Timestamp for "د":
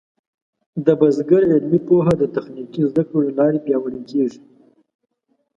0.85-0.87, 2.17-2.23